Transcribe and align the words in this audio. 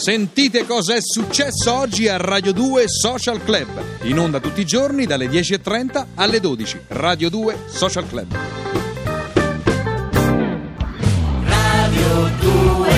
Sentite 0.00 0.64
cosa 0.64 0.94
è 0.94 0.98
successo 1.02 1.74
oggi 1.74 2.08
a 2.08 2.16
Radio 2.16 2.54
2 2.54 2.88
Social 2.88 3.44
Club. 3.44 3.68
In 4.04 4.18
onda 4.18 4.40
tutti 4.40 4.62
i 4.62 4.64
giorni 4.64 5.04
dalle 5.04 5.26
10.30 5.26 6.06
alle 6.14 6.40
12. 6.40 6.80
Radio 6.88 7.28
2 7.28 7.56
Social 7.66 8.08
Club. 8.08 8.34
Radio 11.44 12.30
2 12.40 12.88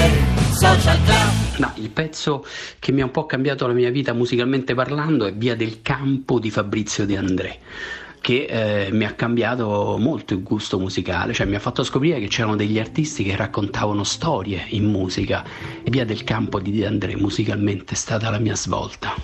Social 0.52 1.02
Club. 1.02 1.32
No, 1.56 1.72
il 1.74 1.90
pezzo 1.90 2.46
che 2.78 2.92
mi 2.92 3.00
ha 3.00 3.04
un 3.06 3.10
po' 3.10 3.26
cambiato 3.26 3.66
la 3.66 3.72
mia 3.72 3.90
vita 3.90 4.12
musicalmente 4.12 4.74
parlando 4.74 5.26
è 5.26 5.34
Via 5.34 5.56
del 5.56 5.82
Campo 5.82 6.38
di 6.38 6.52
Fabrizio 6.52 7.04
De 7.04 7.16
André 7.16 7.58
che 8.22 8.46
eh, 8.86 8.92
mi 8.92 9.04
ha 9.04 9.12
cambiato 9.12 9.96
molto 9.98 10.32
il 10.32 10.42
gusto 10.42 10.78
musicale, 10.78 11.34
cioè 11.34 11.44
mi 11.44 11.56
ha 11.56 11.60
fatto 11.60 11.82
scoprire 11.82 12.20
che 12.20 12.28
c'erano 12.28 12.56
degli 12.56 12.78
artisti 12.78 13.24
che 13.24 13.36
raccontavano 13.36 14.04
storie 14.04 14.64
in 14.68 14.84
musica 14.84 15.44
e 15.82 15.90
Via 15.90 16.06
del 16.06 16.24
Campo 16.24 16.58
di 16.60 16.70
De 16.70 17.16
musicalmente 17.16 17.92
è 17.92 17.96
stata 17.96 18.30
la 18.30 18.38
mia 18.38 18.54
svolta. 18.54 19.14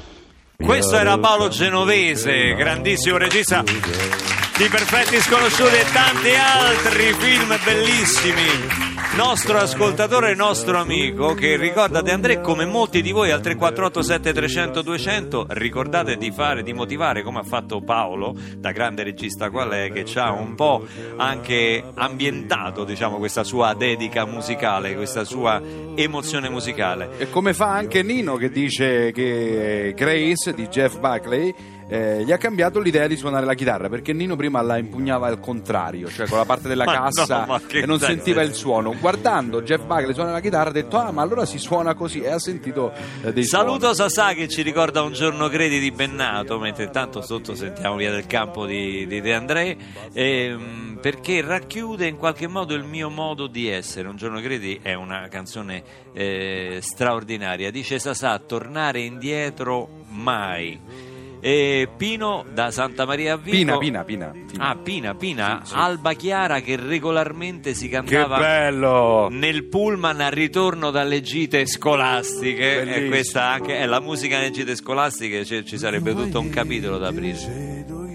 Questo 0.56 0.96
era 0.96 1.16
Paolo 1.18 1.48
Genovese, 1.48 2.54
grandissimo 2.54 3.16
regista 3.16 3.62
di 3.62 4.68
Perfetti 4.68 5.20
Sconosciuti 5.20 5.76
e 5.76 5.84
tanti 5.92 6.34
altri 6.34 7.14
film 7.14 7.56
bellissimi. 7.64 8.87
Nostro 9.16 9.58
ascoltatore 9.58 10.34
nostro 10.34 10.78
amico 10.78 11.34
che 11.34 11.56
ricorda 11.56 12.02
De 12.02 12.12
André 12.12 12.40
come 12.40 12.66
molti 12.66 13.02
di 13.02 13.10
voi 13.10 13.32
al 13.32 13.40
3487 13.40 14.32
300 14.32 14.82
200 14.82 15.46
ricordate 15.48 16.16
di 16.16 16.30
fare, 16.30 16.62
di 16.62 16.72
motivare 16.72 17.22
come 17.22 17.40
ha 17.40 17.42
fatto 17.42 17.80
Paolo, 17.80 18.36
da 18.58 18.70
grande 18.70 19.02
regista 19.02 19.50
qual 19.50 19.70
è, 19.70 19.90
che 19.90 20.04
ci 20.04 20.18
ha 20.18 20.30
un 20.30 20.54
po' 20.54 20.86
anche 21.16 21.82
ambientato 21.94 22.84
diciamo 22.84 23.16
questa 23.16 23.42
sua 23.42 23.74
dedica 23.74 24.24
musicale, 24.24 24.94
questa 24.94 25.24
sua 25.24 25.60
emozione 25.96 26.48
musicale. 26.48 27.18
E 27.18 27.28
come 27.30 27.54
fa 27.54 27.72
anche 27.72 28.02
Nino 28.02 28.36
che 28.36 28.50
dice 28.50 29.10
che 29.10 29.94
Grace 29.96 30.54
di 30.54 30.68
Jeff 30.68 30.98
Buckley 30.98 31.52
eh, 31.88 32.22
gli 32.24 32.32
ha 32.32 32.36
cambiato 32.36 32.80
l'idea 32.80 33.06
di 33.06 33.16
suonare 33.16 33.46
la 33.46 33.54
chitarra 33.54 33.88
perché 33.88 34.12
Nino 34.12 34.36
prima 34.36 34.60
la 34.60 34.76
impugnava 34.76 35.26
al 35.26 35.40
contrario, 35.40 36.08
cioè 36.08 36.28
con 36.28 36.38
la 36.38 36.44
parte 36.44 36.68
della 36.68 36.84
cassa 36.86 37.46
no, 37.46 37.60
e 37.68 37.86
non 37.86 37.98
sentiva 37.98 38.42
il 38.42 38.52
suono. 38.52 38.94
Guardando 38.98 39.62
Jeff 39.62 39.82
Buckley 39.84 40.12
suonare 40.12 40.34
la 40.34 40.40
chitarra 40.40 40.68
ha 40.68 40.72
detto 40.72 40.98
ah 40.98 41.10
ma 41.10 41.22
allora 41.22 41.46
si 41.46 41.58
suona 41.58 41.94
così 41.94 42.20
e 42.20 42.28
ha 42.28 42.38
sentito 42.38 42.92
eh, 43.22 43.32
dei 43.32 43.44
Saluto 43.44 43.94
suoni. 43.94 44.10
Sasà 44.10 44.34
che 44.34 44.48
ci 44.48 44.62
ricorda 44.62 45.02
un 45.02 45.12
giorno 45.12 45.48
credi 45.48 45.78
di 45.78 45.90
Bennato, 45.90 46.58
mentre 46.58 46.84
intanto 46.84 47.22
sotto 47.22 47.54
sentiamo 47.54 47.96
via 47.96 48.10
del 48.10 48.26
campo 48.26 48.66
di, 48.66 49.06
di 49.06 49.20
De 49.20 49.34
André, 49.34 49.76
ehm, 50.12 50.98
perché 51.00 51.40
racchiude 51.40 52.06
in 52.06 52.16
qualche 52.16 52.46
modo 52.46 52.74
il 52.74 52.84
mio 52.84 53.08
modo 53.08 53.46
di 53.46 53.68
essere. 53.68 54.08
Un 54.08 54.16
giorno 54.16 54.40
credi 54.40 54.78
è 54.82 54.94
una 54.94 55.28
canzone 55.28 55.82
eh, 56.12 56.78
straordinaria. 56.82 57.70
Dice 57.70 57.98
Sasà, 57.98 58.38
tornare 58.38 59.00
indietro 59.00 60.04
mai. 60.08 61.07
E 61.40 61.88
Pino 61.96 62.44
da 62.52 62.70
Santa 62.70 63.06
Maria 63.06 63.34
a 63.34 63.36
Vico. 63.36 63.56
Pina, 63.56 63.78
Pina, 63.78 64.04
Pina. 64.04 64.30
Pina. 64.50 64.68
Ah, 64.68 64.76
Pina, 64.76 65.14
Pina, 65.14 65.60
Sì, 65.62 65.70
sì. 65.70 65.74
Alba 65.78 66.12
Chiara 66.14 66.60
che 66.60 66.76
regolarmente 66.76 67.74
si 67.74 67.86
Che 67.88 67.94
cantava 67.94 68.38
bello! 68.38 69.28
nel 69.30 69.64
pullman 69.68 70.20
al 70.20 70.32
ritorno 70.32 70.90
dalle 70.90 71.20
gite 71.20 71.64
scolastiche 71.66 72.80
e 72.80 72.84
Bellissimo. 72.84 73.08
questa 73.08 73.44
anche 73.50 73.76
è 73.78 73.86
la 73.86 74.00
musica 74.00 74.38
nelle 74.38 74.50
gite 74.50 74.74
scolastiche 74.74 75.44
ci, 75.44 75.64
ci 75.64 75.78
sarebbe 75.78 76.14
tutto 76.14 76.40
un 76.40 76.50
capitolo 76.50 76.98
da 76.98 77.08
aprire 77.08 77.38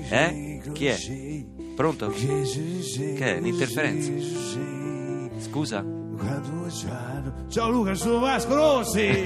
eh? 0.09 0.61
chi 0.73 0.85
è? 0.88 0.97
pronto? 1.75 2.09
che 2.09 3.35
è? 3.35 3.38
un'interferenza? 3.38 4.11
scusa? 5.39 5.92
Ciao 7.50 7.69
Luca, 7.69 7.95
sono 7.95 8.19
Vasco 8.19 8.53
Rossi. 8.53 9.23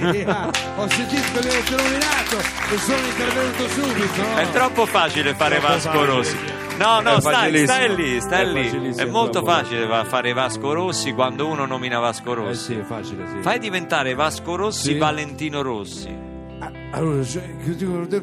Ho 0.76 0.88
sentito 0.88 1.38
che 1.40 1.48
avete 1.48 1.76
nominato 1.76 2.38
e 2.72 2.78
sono 2.78 3.06
intervenuto 3.06 3.68
subito. 3.68 4.22
no? 4.22 4.36
è 4.36 4.50
troppo 4.50 4.86
facile 4.86 5.34
fare 5.34 5.58
Troppo 5.58 5.72
Vasco 5.72 5.90
facile. 5.90 6.06
Rossi 6.06 6.36
no 6.78 7.00
no 7.00 7.20
stai, 7.20 7.64
stai 7.64 7.94
lì 7.96 8.20
stai 8.20 8.42
È 8.42 8.44
lì 8.78 8.94
è 8.94 9.04
molto 9.04 9.42
facile 9.44 9.86
fare 10.04 10.32
Vasco 10.32 10.72
Rossi 10.72 11.12
quando 11.12 11.46
uno 11.48 11.66
nomina 11.66 11.98
Vasco 11.98 12.32
Eh 12.32 12.34
Rossi 12.34 12.62
sì, 12.64 12.74
è 12.74 12.82
facile, 12.82 13.26
sì. 13.26 13.42
fai 13.42 13.58
diventare 13.58 14.14
Vasco 14.14 14.54
Rossi 14.56 14.92
Sì. 14.92 14.98
Valentino 14.98 15.60
Rossi 15.62 16.26
Ah, 16.60 16.72
Allora, 16.90 17.22
cioè, 17.24 17.44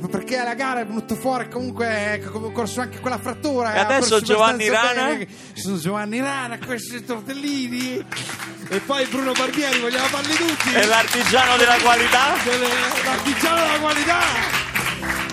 perché 0.09 0.35
la 0.43 0.55
gara 0.55 0.81
è 0.81 0.85
venuta 0.85 1.15
fuori 1.15 1.47
comunque 1.47 2.21
come 2.29 2.51
corso 2.51 2.81
anche 2.81 2.99
quella 2.99 3.17
frattura. 3.17 3.73
E 3.73 3.79
ha 3.79 3.85
adesso 3.85 4.19
Giovanni 4.19 4.67
Rana? 4.67 5.05
bene. 5.05 5.27
Sono 5.53 5.77
Giovanni 5.77 6.19
Rana, 6.19 6.57
questi 6.57 7.01
tortellini. 7.05 8.05
E 8.67 8.79
poi 8.79 9.05
Bruno 9.05 9.31
Barbieri, 9.31 9.79
vogliamo 9.79 10.07
farli 10.07 10.33
tutti? 10.33 10.73
è 10.73 10.85
l'artigiano 10.85 11.55
della 11.55 11.77
qualità? 11.77 12.33
L'artigiano 13.03 13.61
della 13.61 13.79
qualità! 13.79 14.54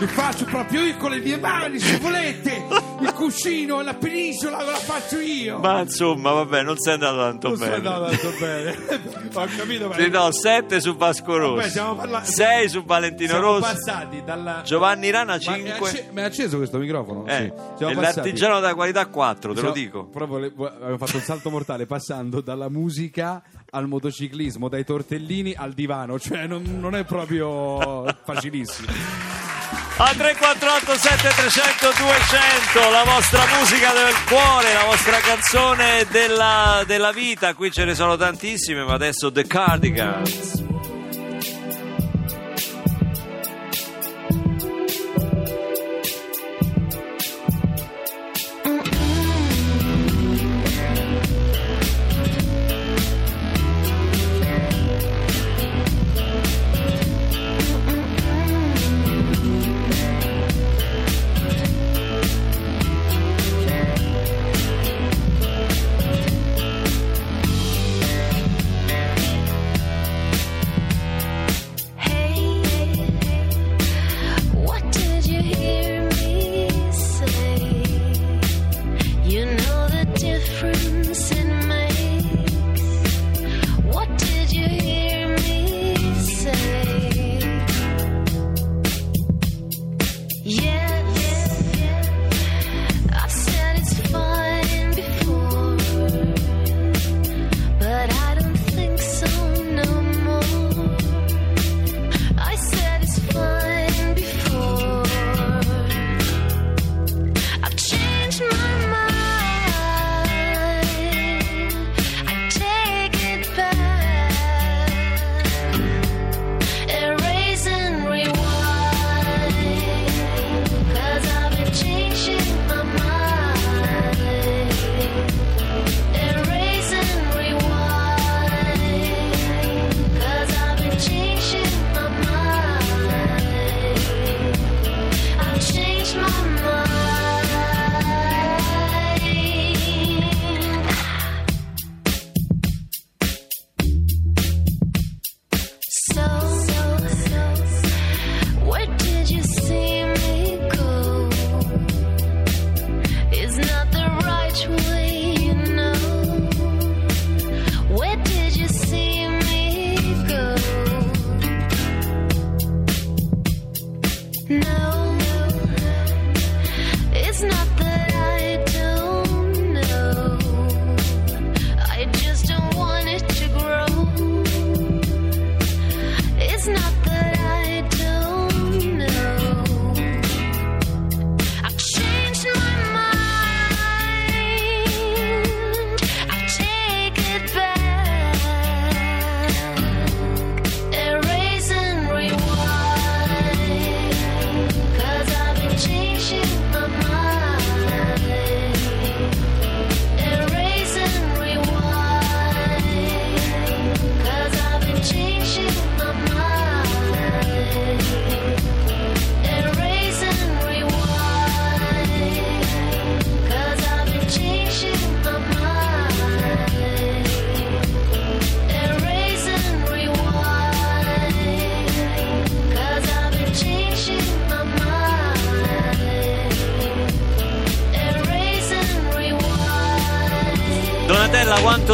Mi 0.03 0.09
faccio 0.09 0.45
proprio 0.47 0.83
io 0.83 0.97
con 0.97 1.13
le 1.13 1.21
mie 1.21 1.37
mani, 1.39 1.79
se 1.79 1.97
volete! 1.99 2.65
Il 3.03 3.13
cuscino 3.13 3.81
e 3.81 3.85
la 3.85 3.95
penisola 3.95 4.57
ve 4.59 4.65
la 4.73 4.77
faccio 4.77 5.21
io! 5.21 5.59
ma 5.59 5.79
insomma 5.83 6.33
vabbè 6.33 6.63
non 6.65 6.77
sei 6.77 6.95
andato 6.95 7.19
tanto 7.19 7.49
non 7.51 7.59
bene 7.59 7.75
sono 7.77 7.95
andato 7.95 8.17
tanto 8.17 8.39
bene. 8.41 8.77
Ho 9.33 9.47
capito, 9.57 9.87
ma 9.89 9.95
Ti 9.95 10.11
do 10.11 10.33
7 10.33 10.81
su 10.81 10.97
Vasco 10.97 11.37
Rossi, 11.37 11.69
stiamo 11.71 11.95
parlando- 11.95 12.29
6 12.29 12.69
su 12.69 12.83
Valentino 12.85 13.29
siamo 13.31 13.45
Rossi, 13.47 13.61
passati 13.63 14.23
dalla. 14.25 14.63
Giovanni 14.65 15.11
Rana 15.11 15.25
Ma 15.35 15.37
è 15.37 15.39
5. 15.39 15.71
acce- 15.71 16.09
Ma 16.13 16.21
è 16.21 16.25
acceso 16.25 16.57
questo 16.57 16.79
microfono? 16.79 17.25
Eh, 17.29 17.53
Sì. 17.79 17.85
e 17.85 17.95
l'artigiano 17.95 18.59
della 18.59 18.75
qualità 18.75 19.07
4, 19.07 19.55
te 19.55 19.61
lo 19.61 19.73
siamo- 19.73 19.73
dico. 19.75 20.05
Proprio 20.07 20.39
le- 20.39 20.53
abbiamo 20.57 20.99
fatto 20.99 21.17
un 21.17 21.23
salto 21.23 21.49
mortale 21.49 21.87
passando 21.87 22.41
dalla 22.41 22.69
musica 22.69 23.41
al 23.71 23.87
motociclismo, 23.87 24.69
dai 24.69 24.85
tortellini 24.85 25.55
al 25.57 25.73
divano, 25.75 26.19
cioè 26.19 26.49
non, 26.49 26.65
non 26.81 26.97
è 26.97 27.05
proprio 27.05 28.05
facilissimo. 28.25 29.41
A 30.05 30.15
348 30.15 30.99
7300 30.99 31.93
200 31.97 32.91
la 32.91 33.05
vostra 33.05 33.47
musica 33.57 33.93
del 33.93 34.13
cuore, 34.27 34.73
la 34.75 34.85
vostra 34.87 35.19
canzone 35.19 36.05
della, 36.11 36.83
della 36.85 37.13
vita. 37.13 37.55
Qui 37.55 37.71
ce 37.71 37.85
ne 37.85 37.95
sono 37.95 38.17
tantissime, 38.17 38.83
ma 38.83 38.95
adesso 38.95 39.31
The 39.31 39.47
Cardigans. 39.47 40.72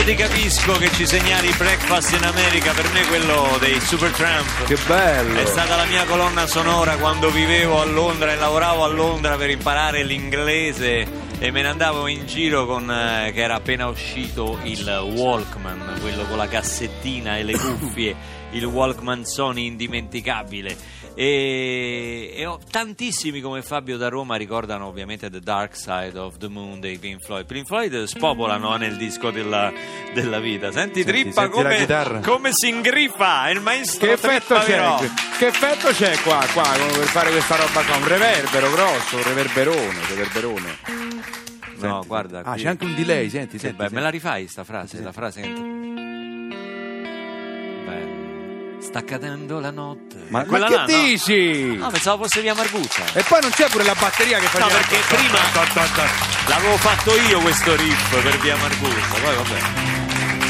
Ti 0.08 0.14
capisco 0.14 0.72
che 0.78 0.90
ci 0.92 1.06
segnali 1.06 1.52
Breakfast 1.58 2.16
in 2.16 2.24
America, 2.24 2.72
per 2.72 2.90
me 2.92 3.06
quello 3.08 3.58
dei 3.60 3.78
Supertramp. 3.78 4.64
Che 4.64 4.78
bello! 4.86 5.38
È 5.38 5.44
stata 5.44 5.76
la 5.76 5.84
mia 5.84 6.06
colonna 6.06 6.46
sonora 6.46 6.96
quando 6.96 7.30
vivevo 7.30 7.82
a 7.82 7.84
Londra 7.84 8.32
e 8.32 8.36
lavoravo 8.36 8.84
a 8.84 8.86
Londra 8.86 9.36
per 9.36 9.50
imparare 9.50 10.04
l'inglese 10.04 11.06
e 11.38 11.50
me 11.50 11.60
ne 11.60 11.68
andavo 11.68 12.06
in 12.06 12.24
giro 12.24 12.64
con 12.64 12.90
eh, 12.90 13.32
che 13.34 13.42
era 13.42 13.56
appena 13.56 13.86
uscito 13.88 14.58
il 14.62 14.88
Walkman, 15.14 15.98
quello 16.00 16.24
con 16.24 16.38
la 16.38 16.48
cassettina 16.48 17.36
e 17.36 17.42
le 17.42 17.52
cuffie, 17.60 18.16
il 18.52 18.64
Walkman 18.64 19.26
Sony 19.26 19.66
indimenticabile. 19.66 20.74
E, 21.20 22.32
e 22.36 22.46
ho- 22.46 22.60
tantissimi 22.70 23.40
come 23.40 23.60
Fabio 23.60 23.96
da 23.96 24.08
Roma 24.08 24.36
ricordano 24.36 24.86
ovviamente 24.86 25.28
The 25.28 25.40
Dark 25.40 25.74
Side 25.76 26.16
of 26.16 26.36
the 26.36 26.46
Moon 26.46 26.78
dei 26.78 26.96
Pink 26.98 27.24
Floyd. 27.24 27.44
Pink 27.44 27.66
Floyd 27.66 28.04
spopolano 28.04 28.76
nel 28.76 28.96
disco 28.96 29.32
della, 29.32 29.72
della 30.14 30.38
vita. 30.38 30.70
Senti, 30.70 31.02
Senti, 31.02 31.22
Trippa 31.22 31.50
senti 31.50 31.56
come, 31.56 32.20
come 32.22 32.50
si 32.52 32.68
ingriffa, 32.68 33.50
il 33.50 33.60
maestro 33.60 34.06
Che 34.06 34.12
effetto 34.12 34.54
c'è? 34.58 34.66
Virò. 34.66 34.98
Che 35.38 35.46
effetto 35.48 35.88
c'è 35.88 36.16
qua, 36.22 36.38
qua 36.52 36.62
come 36.62 36.92
per 36.98 37.06
fare 37.08 37.30
questa 37.32 37.56
roba 37.56 37.82
qua? 37.82 37.96
Un 37.96 38.06
reverbero 38.06 38.70
grosso, 38.70 39.16
un 39.16 39.22
reverberone, 39.24 39.98
reverberone. 40.10 40.76
No, 41.80 41.94
Senti. 41.94 42.06
guarda. 42.06 42.38
Ah, 42.44 42.52
qui- 42.52 42.62
c'è 42.62 42.68
anche 42.68 42.84
un 42.84 42.94
delay, 42.94 43.28
senti, 43.28 43.58
senti. 43.58 43.74
beh, 43.74 43.82
senti. 43.82 43.94
me 43.96 44.00
la 44.02 44.10
rifai 44.10 44.46
sta 44.46 44.62
frase? 44.62 45.02
La 45.02 45.10
frase 45.12 45.40
sta 48.88 49.04
cadendo 49.04 49.60
la 49.60 49.70
notte. 49.70 50.16
Ma, 50.28 50.44
Quella 50.44 50.70
ma 50.70 50.84
che 50.84 50.92
là, 50.92 50.98
no? 50.98 51.02
dici? 51.04 51.76
No, 51.76 51.90
pensavo 51.90 52.22
fosse 52.24 52.40
via 52.40 52.54
Marguzza. 52.54 53.02
E 53.12 53.22
poi 53.22 53.40
non 53.42 53.50
c'è 53.50 53.68
pure 53.68 53.84
la 53.84 53.94
batteria 53.98 54.38
che 54.38 54.46
fa 54.46 54.58
No, 54.60 54.66
perché 54.68 54.96
prima 55.08 55.38
l'avevo 56.48 56.76
fatto 56.78 57.14
io 57.28 57.38
questo 57.40 57.76
riff 57.76 58.22
per 58.22 58.38
via 58.38 58.56
Marguzza. 58.56 59.20
Poi 59.22 59.34
vabbè. 59.36 59.58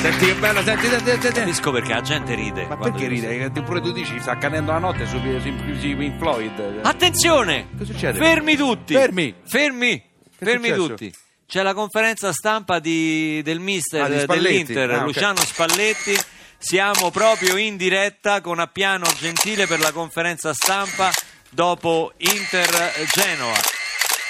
Senti 0.01 0.27
che 0.27 0.35
bello, 0.35 0.63
senti, 0.63 0.87
senti, 0.87 1.05
senti, 1.07 1.23
senti. 1.23 1.39
Capisco 1.41 1.71
perché 1.73 1.93
la 1.93 2.01
gente 2.01 2.35
ride. 2.37 2.67
Ma 2.67 2.77
perché 2.77 3.09
ride? 3.09 3.51
Che 3.53 3.63
Pure 3.63 3.81
tu 3.81 3.91
dici, 3.91 4.21
sta 4.21 4.31
accadendo 4.33 4.71
la 4.71 4.79
notte 4.79 5.05
su, 5.07 5.19
su, 5.19 5.41
su 5.81 5.97
Pink 5.97 6.19
Floyd. 6.19 6.81
Attenzione! 6.83 7.67
Che 7.77 7.85
succede? 7.85 8.17
Fermi 8.19 8.55
tutti! 8.57 8.95
Fermi! 8.95 9.35
Fermi! 9.45 9.99
Che 10.39 10.45
Fermi 10.45 10.73
tutti! 10.73 11.13
C'è 11.49 11.63
la 11.63 11.75
conferenza 11.75 12.31
stampa 12.33 12.79
di- 12.79 13.41
del 13.43 13.59
mister 13.59 14.03
Ah, 14.03 14.09
dell'Inter, 14.09 14.91
Ah, 14.91 14.99
ok. 14.99 15.03
Luciano 15.07 15.41
Spalletti. 15.41 16.17
Siamo 16.61 17.11
proprio 17.11 17.57
in 17.57 17.77
diretta 17.77 18.41
con 18.41 18.59
Appiano 18.59 19.07
Gentile 19.15 19.67
per 19.67 19.79
la 19.81 19.93
conferenza 19.93 20.53
stampa 20.53 21.11
dopo 21.51 22.13
Inter 22.19 22.69
Genoa. 23.15 23.55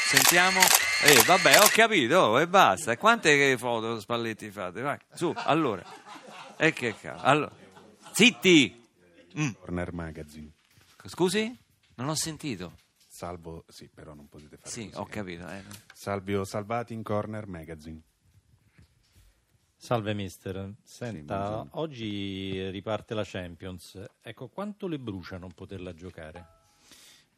Sentiamo. 0.06 0.60
Eh, 1.04 1.22
vabbè, 1.24 1.58
ho 1.60 1.68
capito, 1.72 2.18
oh, 2.18 2.40
e 2.40 2.46
basta. 2.48 2.96
Quante 2.96 3.56
foto 3.56 3.98
Spalletti 4.00 4.50
fate? 4.50 4.80
Vai, 4.82 4.98
su, 5.14 5.32
allora. 5.36 5.82
E 6.56 6.72
che 6.72 6.94
cavolo. 7.00 7.22
Allora. 7.24 7.52
Zitti! 8.12 8.86
Mm, 9.38 9.50
Corner 9.60 9.92
Magazine. 9.92 10.50
Scusi? 11.06 11.56
Non 11.96 12.08
ho 12.08 12.14
sentito. 12.14 12.74
Salvo, 13.08 13.64
sì, 13.68 13.88
però 13.92 14.14
non 14.14 14.28
potete 14.28 14.56
fare 14.56 14.70
Sì, 14.70 14.84
così. 14.88 14.96
ho 15.00 15.06
capito. 15.06 15.48
eh. 15.48 15.62
Salvio 15.94 16.44
Salvati 16.44 16.94
in 16.94 17.02
Corner 17.02 17.46
Magazine. 17.46 18.00
Salve 19.80 20.12
mister, 20.12 20.74
senta, 20.82 21.36
buongiorno. 21.38 21.70
oggi 21.80 22.68
riparte 22.70 23.14
la 23.14 23.22
Champions, 23.24 24.02
ecco 24.20 24.48
quanto 24.48 24.88
le 24.88 24.98
brucia 24.98 25.38
non 25.38 25.52
poterla 25.52 25.94
giocare? 25.94 26.56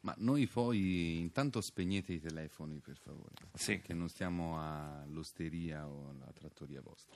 Ma 0.01 0.15
noi 0.17 0.47
poi 0.47 1.19
intanto 1.19 1.61
spegnete 1.61 2.13
i 2.13 2.19
telefoni 2.19 2.79
per 2.79 2.97
favore, 2.97 3.35
Sì. 3.53 3.79
che 3.81 3.93
non 3.93 4.09
stiamo 4.09 4.59
all'osteria 4.59 5.87
o 5.87 6.09
alla 6.09 6.31
trattoria 6.33 6.81
vostra. 6.81 7.15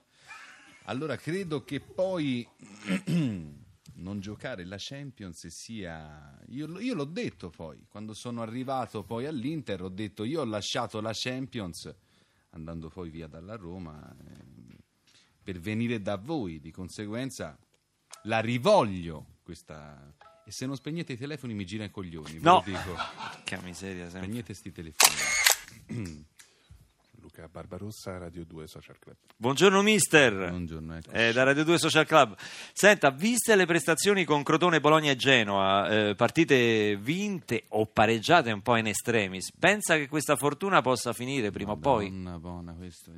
Allora 0.83 1.16
credo 1.18 1.63
che 1.63 1.80
poi 1.80 2.48
non 3.95 4.19
giocare 4.19 4.63
la 4.66 4.75
Champions 4.77 5.48
sia... 5.48 6.39
Io, 6.50 6.79
io 6.79 6.94
l'ho 6.94 7.05
detto 7.05 7.50
poi, 7.50 7.84
quando 7.89 8.13
sono 8.13 8.44
arrivato 8.44 9.01
poi 9.03 9.25
all'Inter, 9.25 9.82
ho 9.82 9.89
detto 9.89 10.24
io 10.24 10.41
ho 10.41 10.46
lasciato 10.46 11.01
la 11.01 11.12
Champions, 11.13 11.91
andando 12.51 12.89
poi 12.89 13.10
via 13.10 13.25
dalla 13.25 13.55
Roma, 13.55 14.15
eh, 14.15 14.54
per 15.45 15.59
venire 15.59 16.01
da 16.01 16.15
voi, 16.17 16.59
di 16.59 16.71
conseguenza 16.71 17.55
la 18.23 18.39
rivoglio 18.39 19.35
questa... 19.43 20.11
E 20.43 20.51
se 20.51 20.65
non 20.65 20.75
spegnete 20.75 21.13
i 21.13 21.17
telefoni 21.17 21.53
mi 21.53 21.65
gira 21.65 21.83
i 21.83 21.91
coglioni, 21.91 22.33
ve 22.33 22.39
No. 22.41 22.55
lo 22.55 22.63
dico. 22.65 22.95
Che 23.45 23.59
miseria 23.61 24.09
sempre. 24.09 24.21
Spegnete 24.27 24.53
sti 24.55 24.71
telefoni. 24.71 25.13
Luca 27.21 27.47
Barbarossa, 27.47 28.17
Radio 28.17 28.43
2 28.45 28.67
Social 28.67 28.97
Club. 28.99 29.17
Buongiorno 29.37 29.81
mister. 29.83 30.49
Buongiorno, 30.49 30.97
ecco. 30.97 31.11
Eh, 31.11 31.31
da 31.33 31.43
Radio 31.43 31.63
2 31.63 31.77
Social 31.79 32.05
Club. 32.05 32.35
Senta, 32.73 33.09
viste 33.11 33.55
le 33.55 33.65
prestazioni 33.65 34.23
con 34.25 34.41
Crotone, 34.43 34.79
Bologna 34.79 35.11
e 35.11 35.15
Genoa, 35.15 35.89
eh, 36.09 36.15
partite 36.15 36.95
vinte 36.97 37.65
o 37.69 37.85
pareggiate 37.87 38.51
un 38.51 38.61
po' 38.61 38.77
in 38.77 38.85
extremis, 38.87 39.51
pensa 39.57 39.95
che 39.97 40.07
questa 40.07 40.35
fortuna 40.35 40.81
possa 40.81 41.13
finire 41.13 41.49
prima 41.51 41.71
o 41.71 41.77
poi? 41.77 42.09
Madonna 42.11 42.39
buona, 42.39 42.73
questo. 42.73 43.11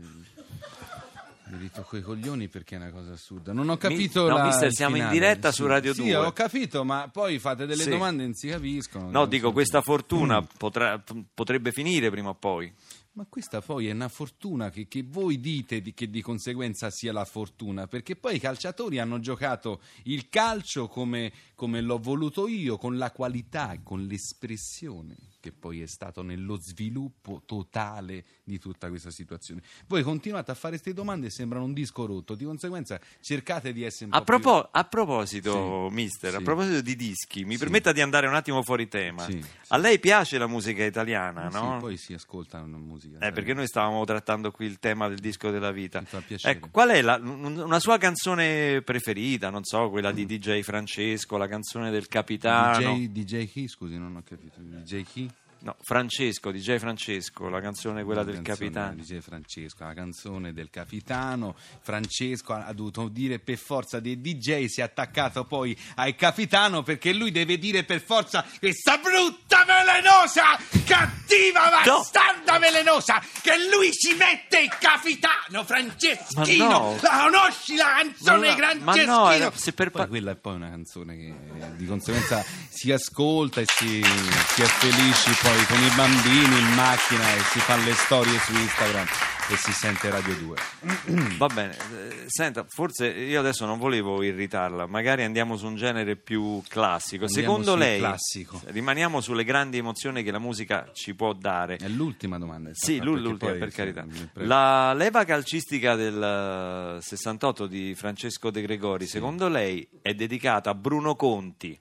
Mi 1.50 1.58
ritocco 1.60 1.96
i 1.98 2.02
coglioni 2.02 2.48
perché 2.50 2.76
è 2.76 2.78
una 2.78 2.92
cosa 2.92 3.14
assurda. 3.14 3.54
Non 3.54 3.70
ho 3.70 3.78
capito 3.78 4.28
no, 4.28 4.36
la, 4.36 4.46
mister, 4.46 4.72
siamo 4.74 4.96
in 4.98 5.04
finale. 5.04 5.20
diretta 5.20 5.50
Sì, 5.52 5.56
su 5.62 5.66
Radio 5.68 5.94
Sì, 5.94 6.02
2. 6.04 6.16
ho 6.16 6.32
capito, 6.34 6.84
ma 6.84 7.10
poi 7.12 7.40
fate 7.40 7.66
delle 7.66 7.84
Sì. 7.84 7.90
domande 7.90 8.24
e 8.24 8.26
non 8.26 8.36
si 8.36 8.48
capiscono. 8.50 9.10
No, 9.10 9.26
dico, 9.26 9.48
so- 9.48 9.54
questa 9.54 9.82
fortuna 9.82 10.42
Mm. 10.42 10.46
potrà- 10.58 11.02
potrebbe 11.34 11.72
finire 11.72 12.10
prima 12.10 12.30
o 12.30 12.36
poi. 12.36 12.72
Ma 13.14 13.26
questa 13.28 13.62
poi 13.62 13.88
è 13.88 13.92
una 13.94 14.10
fortuna 14.10 14.70
che, 14.70 14.88
che 14.88 15.04
voi 15.08 15.40
dite 15.40 15.82
di, 15.82 15.94
che 15.96 16.08
di 16.10 16.22
conseguenza 16.22 16.92
sia 16.92 17.12
la 17.12 17.26
fortuna, 17.26 17.88
perché 17.88 18.16
poi 18.16 18.36
i 18.36 18.40
calciatori 18.40 19.00
hanno 19.00 19.20
giocato 19.20 19.82
il 20.04 20.30
calcio 20.30 20.88
come, 20.88 21.32
come 21.56 21.82
l'ho 21.82 21.98
voluto 21.98 22.48
io, 22.48 22.78
con 22.78 22.96
la 22.98 23.10
qualità, 23.12 23.76
con 23.82 24.04
l'espressione 24.06 25.16
che 25.40 25.52
poi 25.52 25.82
è 25.82 25.88
stato 25.88 26.22
nello 26.22 26.58
sviluppo 26.60 27.42
totale 27.46 28.24
di 28.48 28.60
tutta 28.60 28.88
questa 28.88 29.12
situazione. 29.12 29.62
Voi 29.88 30.04
continuate 30.04 30.52
a 30.52 30.54
fare 30.54 30.76
queste 30.76 30.94
domande 30.94 31.28
e 31.28 31.30
sembrano 31.30 31.66
un 31.66 31.74
disco 31.74 32.06
rotto, 32.06 32.34
di 32.34 32.46
conseguenza 32.46 32.98
cercate 33.20 33.74
di 33.74 33.84
essere 33.84 34.06
un 34.06 34.14
A, 34.14 34.20
po' 34.22 34.24
più- 34.36 34.40
propo- 34.42 34.70
a 34.72 34.84
proposito, 34.86 35.88
Sì, 35.90 35.94
mister, 35.94 36.34
a 36.36 36.38
sì. 36.38 36.44
proposito 36.44 36.80
di 36.82 36.96
dischi, 36.96 37.44
mi 37.44 37.54
Sì. 37.54 37.60
permetta 37.60 37.92
di 37.92 38.00
andare 38.00 38.26
un 38.28 38.36
attimo 38.36 38.64
fuori 38.64 38.88
tema. 38.88 39.28
A 39.68 39.78
lei 39.78 40.00
piace 40.00 40.38
la 40.38 40.48
musica 40.48 40.86
italiana, 40.86 41.50
Sì, 41.52 41.58
no? 41.58 41.78
poi 41.80 41.98
si 41.98 42.14
ascolta 42.14 42.62
una 42.62 42.78
musica. 42.78 43.20
Eh, 43.20 43.34
perché 43.34 43.54
noi 43.54 43.68
stavamo 43.68 44.04
trattando 44.06 44.52
qui 44.52 44.66
il 44.66 44.80
tema 44.80 45.10
del 45.10 45.20
disco 45.20 45.52
della 45.52 45.72
vita. 45.72 46.02
Ecco, 46.44 46.70
qual 46.72 46.90
è 46.90 47.02
la- 47.02 47.20
un- 47.22 47.58
una 47.58 47.80
sua 47.80 47.98
canzone 47.98 48.82
preferita? 48.82 49.50
Non 49.50 49.66
so, 49.66 49.90
quella 49.90 50.14
di 50.14 50.26
DJ 50.26 50.62
Francesco, 50.62 51.36
la 51.36 51.48
canzone 51.48 51.92
del 51.92 52.08
capitano. 52.08 52.96
DJ, 52.96 53.08
DJ 53.10 53.46
chi? 53.48 53.68
Scusi, 53.68 53.98
non 53.98 54.16
ho 54.16 54.24
capito. 54.24 54.62
DJ 54.62 55.04
chi? 55.04 55.30
No, 55.60 55.76
Francesco, 55.82 56.52
DJ 56.52 56.78
Francesco, 56.78 57.50
la 57.50 57.60
canzone 57.60 58.04
quella 58.04 58.22
La 58.22 58.32
del 58.32 58.42
canzone 58.42 58.58
capitano. 58.58 58.96
Dice 58.96 59.22
Francesco, 59.22 59.84
la 59.84 59.94
canzone 59.94 60.54
del 60.54 60.70
capitano. 60.70 61.56
Francesco 61.82 62.54
ha 62.54 62.72
dovuto 62.74 63.08
dire 63.08 63.40
per 63.40 63.58
forza 63.58 64.00
dei 64.00 64.22
DJ, 64.22 64.66
si 64.66 64.82
è 64.82 64.84
attaccato 64.84 65.46
poi 65.46 65.78
al 65.96 66.16
capitano 66.16 66.84
perché 66.84 67.14
lui 67.14 67.32
deve 67.32 67.58
dire 67.58 67.84
per 67.84 68.02
forza 68.02 68.46
questa 68.60 68.98
brutta 68.98 69.66
velenosa, 69.66 70.58
cattiva 70.86 71.82
bastarda 71.84 72.60
velenosa, 72.60 73.22
che 73.42 73.54
lui 73.72 73.90
si 73.92 74.14
mette 74.14 74.60
il 74.60 74.78
capitano 74.80 75.64
Franceschino. 75.64 76.68
No. 76.68 76.98
La 77.02 77.30
conosci 77.30 77.76
la 77.76 77.96
canzone 77.98 78.56
Ma 78.56 78.56
no, 78.56 78.84
ma 78.84 78.92
Franceschino? 78.94 79.18
no, 79.18 79.32
era- 79.32 79.52
se 79.56 79.74
per 79.74 79.90
Poi 79.92 80.08
quella 80.08 80.32
è 80.32 80.36
poi 80.36 80.56
una 80.56 80.70
canzone 80.70 81.16
che 81.16 81.28
eh, 81.28 81.76
di 81.76 81.86
conseguenza 81.86 82.44
si 82.70 82.92
ascolta 82.92 83.62
e 83.62 83.66
si, 83.68 84.02
si 84.04 84.62
è 84.62 84.66
felici 84.66 85.32
poi 85.48 85.66
con 85.66 85.82
i 85.82 85.90
bambini 85.96 86.60
in 86.60 86.74
macchina 86.76 87.34
e 87.34 87.40
si 87.40 87.60
fanno 87.60 87.86
le 87.86 87.94
storie 87.94 88.38
su 88.40 88.54
Instagram 88.54 89.06
e 89.50 89.56
si 89.56 89.72
sente 89.72 90.10
Radio 90.10 90.36
2. 90.36 91.36
Va 91.38 91.48
bene, 91.48 91.74
eh, 91.74 92.24
senta, 92.28 92.66
forse 92.68 93.08
io 93.08 93.40
adesso 93.40 93.66
non 93.66 93.80
volevo 93.80 94.22
irritarla, 94.24 94.88
magari 94.88 95.24
andiamo 95.24 95.56
su 95.56 95.66
un 95.66 95.78
genere 95.78 96.18
più 96.18 96.62
classico. 96.68 97.26
Andiamo 97.26 97.48
Secondo 97.48 97.76
lei, 97.76 97.98
classico. 98.00 98.60
rimaniamo 98.66 99.22
sulle 99.22 99.46
grandi 99.46 99.78
emozioni 99.78 100.22
che 100.22 100.32
la 100.32 100.40
musica 100.40 100.90
ci 100.92 101.16
può 101.16 101.32
dare. 101.32 101.78
È 101.78 101.88
l'ultima 101.88 102.38
domanda. 102.38 102.72
Sì, 102.74 103.00
l'ultima, 103.00 103.54
per 103.54 103.72
carità. 103.72 104.06
La 104.34 104.92
leva 104.92 105.24
calcistica 105.24 105.96
del 105.96 106.98
eh, 106.98 107.02
68 107.02 107.68
di 107.68 107.96
Francesco 107.96 108.52
De 108.52 108.62
Gregori, 108.64 109.06
secondo 109.08 109.48
lei 109.48 109.88
è 110.02 110.14
dedicata 110.14 110.72
a 110.72 110.76
Bruno 110.76 111.16
Conti, 111.16 111.80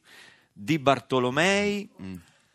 Di 0.53 0.79
Bartolomei 0.79 1.89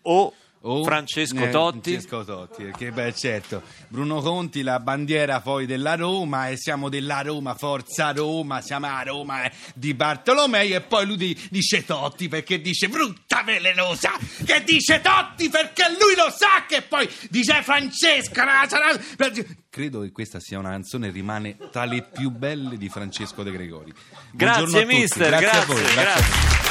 o, 0.03 0.33
O- 0.63 0.83
Francesco 0.83 1.43
eh, 1.43 1.49
Totti? 1.49 1.91
Francesco 1.91 2.23
Totti, 2.23 2.63
perché 2.63 2.91
beh 2.91 3.13
certo, 3.15 3.63
Bruno 3.87 4.21
Conti 4.21 4.61
la 4.61 4.79
bandiera 4.79 5.41
poi 5.41 5.65
della 5.65 5.95
Roma 5.95 6.49
e 6.49 6.57
siamo 6.57 6.87
della 6.87 7.21
Roma, 7.21 7.55
forza 7.55 8.11
Roma, 8.11 8.61
siamo 8.61 8.85
a 8.87 9.01
Roma 9.01 9.43
eh, 9.43 9.51
di 9.73 9.93
Bartolomei 9.95 10.73
e 10.73 10.81
poi 10.81 11.05
lui 11.07 11.17
di- 11.17 11.47
dice 11.49 11.83
Totti 11.83 12.27
perché 12.27 12.61
dice 12.61 12.89
brutta 12.89 13.41
velenosa, 13.43 14.11
che 14.45 14.63
dice 14.63 15.01
Totti 15.01 15.49
perché 15.49 15.85
lui 15.99 16.15
lo 16.15 16.29
sa 16.29 16.65
che 16.67 16.83
poi 16.83 17.09
dice 17.29 17.63
sarà- 17.63 18.99
credo 19.69 20.01
che 20.01 20.11
questa 20.11 20.39
sia 20.39 20.59
una 20.59 20.69
canzone 20.71 21.09
rimane 21.09 21.57
tra 21.71 21.85
le 21.85 22.03
più 22.03 22.29
belle 22.29 22.77
di 22.77 22.87
Francesco 22.89 23.41
De 23.41 23.51
Gregori. 23.51 23.91
Buongiorno 24.31 24.69
Grazie 24.69 24.85
mister, 24.85 25.27
grazie, 25.29 25.47
grazie, 25.47 25.59
a 25.59 25.65
voi, 25.65 25.81
grazie. 25.81 26.03
grazie. 26.03 26.70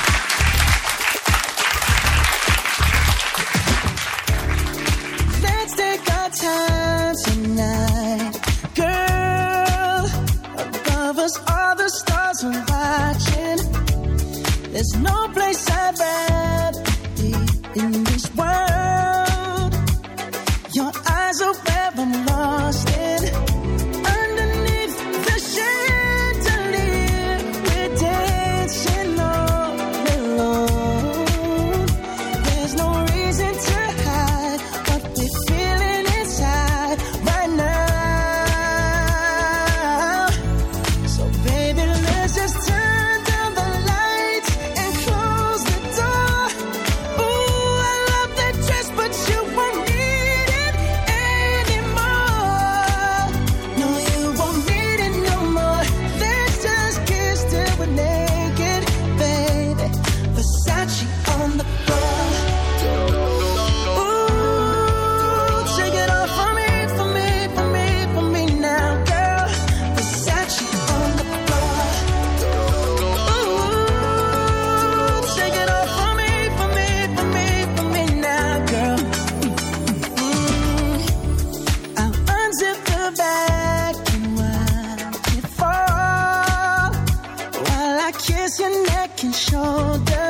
Shoulder. 89.32 90.00
shoulders. 90.10 90.29